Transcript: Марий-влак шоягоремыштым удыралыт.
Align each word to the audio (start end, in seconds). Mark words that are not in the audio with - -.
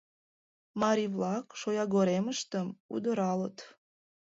Марий-влак 0.81 1.45
шоягоремыштым 1.59 2.67
удыралыт. 2.93 3.57